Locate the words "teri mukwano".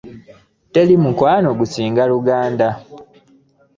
0.73-1.49